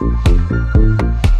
[0.00, 1.39] Música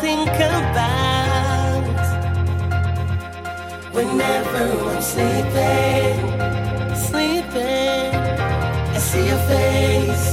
[0.00, 1.82] think about
[3.92, 6.16] whenever I'm sleeping,
[6.94, 8.14] sleeping.
[8.94, 10.28] I see your face,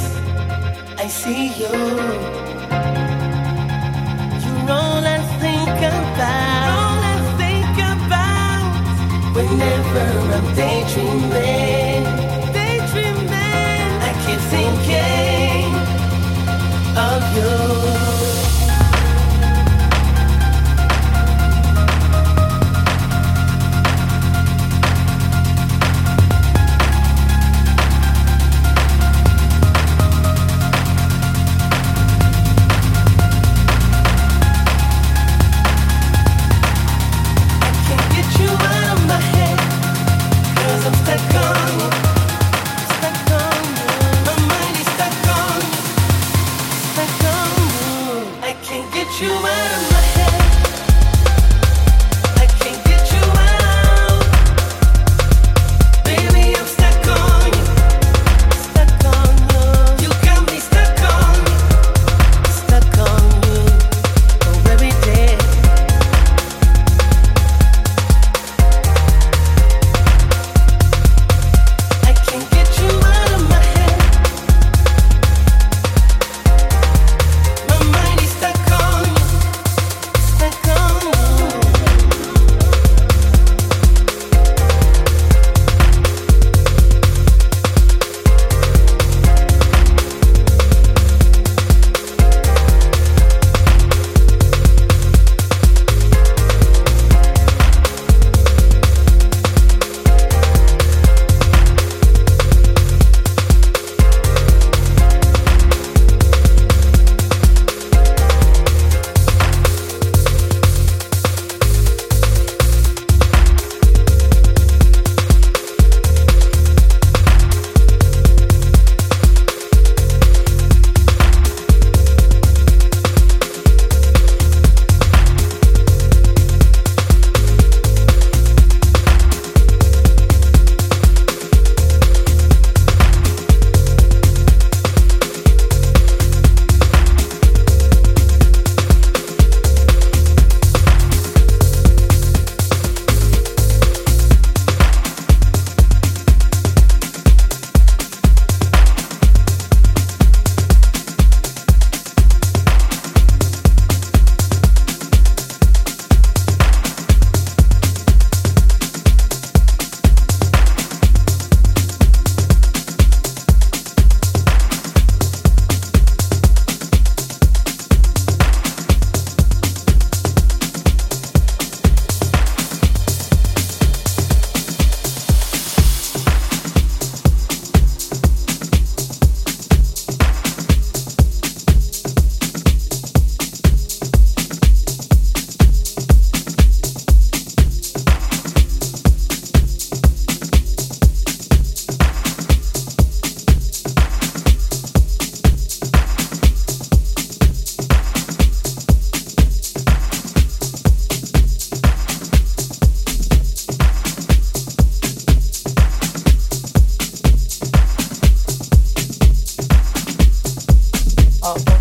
[1.04, 1.76] I see you.
[4.44, 6.68] You're all I think about.
[6.78, 8.70] All I think about
[9.36, 12.04] whenever I'm daydreaming,
[12.54, 13.88] daydreaming.
[14.08, 15.70] I keep thinking
[17.10, 17.95] of you.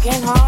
[0.04, 0.43] Get heart.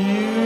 [0.00, 0.39] You.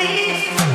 [0.00, 0.69] me.